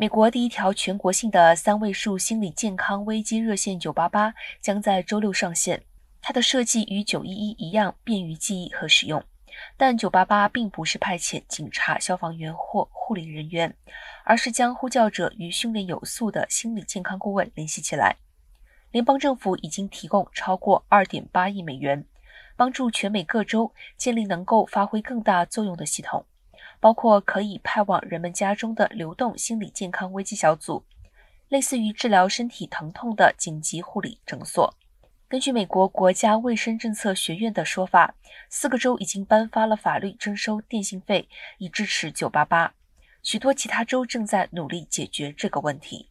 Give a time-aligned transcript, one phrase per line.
[0.00, 5.82] 美国第一条全国性的三位数心理健康危机热线九八八将在周六上线。
[6.22, 9.22] 它的设计与九一一一样，便于记忆和使用。
[9.76, 13.76] 但九八八并不是派遣警察、消防员或护理人员，
[14.24, 18.16] 而是将呼叫者与训练有素的心理健康顾问联系起来。
[18.92, 22.06] 联邦政府已经提供超过二点八亿美元，
[22.56, 26.24] 帮助全美各州建立能够发挥更大作用的系统。
[26.80, 30.82] 包括可以派往人们家中的流动心理健康危机小组，
[31.48, 34.74] 类似于治疗身体疼痛的紧急护理诊所。
[35.28, 38.14] 根据美国国家卫生政策学院的说法，
[38.48, 42.70] 四个州已经颁发了法律征收电信费，以支持988。
[43.22, 46.08] 许多其他州正在努力解决这个问题。